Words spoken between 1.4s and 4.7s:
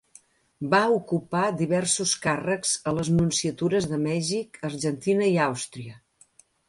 diversos càrrecs a les nunciatures de Mèxic,